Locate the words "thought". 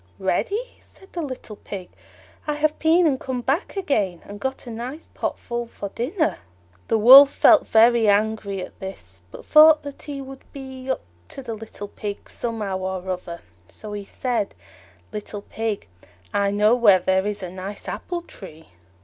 9.45-9.83